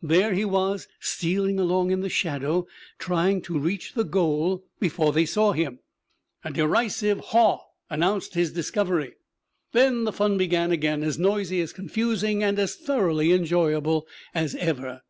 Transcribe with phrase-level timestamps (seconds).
[0.00, 2.68] There he was, stealing along in the shadow,
[3.00, 5.80] trying to reach the goal before they saw him.
[6.44, 9.14] A derisive haw announced his discovery.
[9.72, 14.06] Then the fun began again, as noisy, as confusing, as thoroughly enjoyable
[14.36, 15.02] as ever.